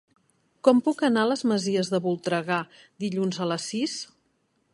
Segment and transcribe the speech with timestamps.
[0.67, 2.59] Com puc anar a les Masies de Voltregà
[3.05, 3.99] dilluns a les sis?